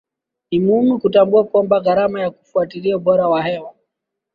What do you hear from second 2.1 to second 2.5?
ya